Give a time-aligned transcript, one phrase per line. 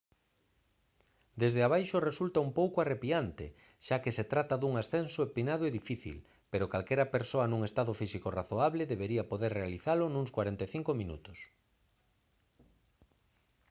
[1.41, 3.45] desde abaixo resulta un pouco arrepiante
[3.85, 6.17] xa que se trata dun ascenso empinado e difícil
[6.51, 11.37] pero calquera persoa nun estado físico razoable debería poder realizalo nuns 45 minutos